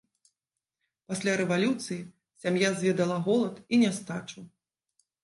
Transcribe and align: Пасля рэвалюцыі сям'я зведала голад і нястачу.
Пасля 1.11 1.33
рэвалюцыі 1.41 1.97
сям'я 2.45 2.71
зведала 2.79 3.17
голад 3.27 3.55
і 3.73 3.81
нястачу. 3.83 4.39